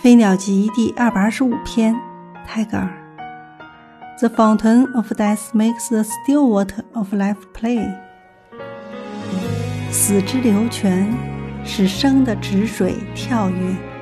[0.00, 1.92] 飞鸟集第二百二十五篇
[2.46, 2.88] 泰戈尔
[4.20, 7.84] the fountain of death makes the still water of life play
[9.90, 11.12] 死之流泉
[11.64, 13.97] 使生的止水跳跃